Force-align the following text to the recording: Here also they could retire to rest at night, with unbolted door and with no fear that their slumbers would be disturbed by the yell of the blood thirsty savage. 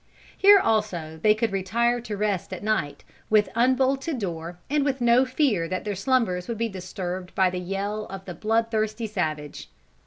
Here 0.35 0.57
also 0.59 1.19
they 1.21 1.35
could 1.35 1.51
retire 1.51 2.01
to 2.01 2.17
rest 2.17 2.51
at 2.51 2.63
night, 2.63 3.03
with 3.29 3.49
unbolted 3.53 4.17
door 4.17 4.57
and 4.67 4.83
with 4.83 4.99
no 4.99 5.25
fear 5.25 5.67
that 5.67 5.83
their 5.83 5.93
slumbers 5.93 6.47
would 6.47 6.57
be 6.57 6.69
disturbed 6.69 7.35
by 7.35 7.51
the 7.51 7.59
yell 7.59 8.07
of 8.07 8.25
the 8.25 8.33
blood 8.33 8.71
thirsty 8.71 9.05
savage. 9.05 9.69